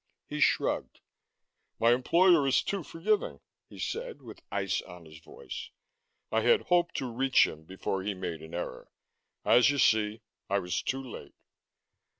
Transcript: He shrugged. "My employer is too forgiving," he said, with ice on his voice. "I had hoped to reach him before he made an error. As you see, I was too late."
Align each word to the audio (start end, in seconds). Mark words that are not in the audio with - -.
He 0.25 0.39
shrugged. 0.39 0.99
"My 1.79 1.91
employer 1.93 2.47
is 2.47 2.63
too 2.63 2.81
forgiving," 2.81 3.39
he 3.69 3.77
said, 3.77 4.23
with 4.23 4.41
ice 4.51 4.81
on 4.81 5.05
his 5.05 5.19
voice. 5.19 5.69
"I 6.31 6.41
had 6.41 6.61
hoped 6.61 6.95
to 6.97 7.05
reach 7.13 7.45
him 7.45 7.65
before 7.65 8.01
he 8.01 8.15
made 8.15 8.41
an 8.41 8.55
error. 8.55 8.89
As 9.45 9.69
you 9.69 9.77
see, 9.77 10.23
I 10.49 10.57
was 10.57 10.81
too 10.81 11.03
late." 11.03 11.35